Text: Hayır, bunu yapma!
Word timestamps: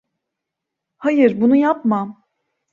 Hayır, 0.97 1.41
bunu 1.41 1.55
yapma! 1.55 2.23